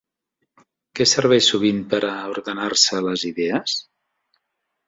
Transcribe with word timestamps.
Què 0.99 1.05
serveix 1.11 1.49
sovint 1.51 1.83
per 1.91 1.99
a 2.07 2.15
ordenar-se 2.31 3.03
les 3.11 3.27
idees? 3.33 3.77